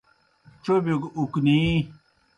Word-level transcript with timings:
ڇوبِیو 0.63 0.97
گہ 1.01 1.09
اُکنی۔ 1.17 1.57